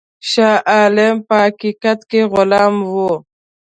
شاه 0.29 0.55
عالم 0.73 1.15
په 1.27 1.35
حقیقت 1.45 1.99
کې 2.09 2.21
غلام 2.33 2.75
وو. 2.93 3.11